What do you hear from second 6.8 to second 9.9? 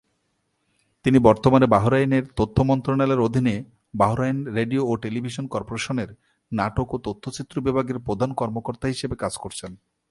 ও তথ্যচিত্র বিভাগের প্রধান কর্মকর্তা হিসেবে কাজ করছেন।